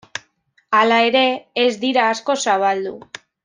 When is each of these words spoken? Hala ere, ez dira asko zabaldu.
Hala 0.79 0.97
ere, 1.11 1.21
ez 1.67 1.75
dira 1.85 2.07
asko 2.17 2.37
zabaldu. 2.49 2.99